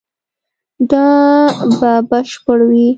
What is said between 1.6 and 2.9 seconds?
به بشپړ وي